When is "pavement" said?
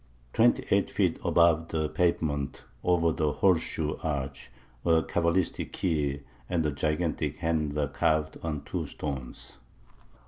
1.87-2.63